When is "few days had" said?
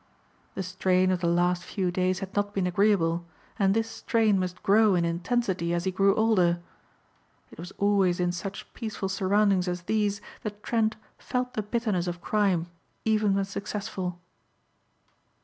1.63-2.35